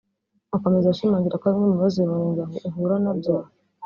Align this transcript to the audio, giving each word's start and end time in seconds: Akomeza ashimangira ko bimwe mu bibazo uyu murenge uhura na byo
Akomeza 0.55 0.87
ashimangira 0.89 1.39
ko 1.41 1.45
bimwe 1.47 1.63
mu 1.67 1.73
bibazo 1.75 1.97
uyu 2.01 2.13
murenge 2.15 2.57
uhura 2.69 2.95
na 3.03 3.11
byo 3.17 3.35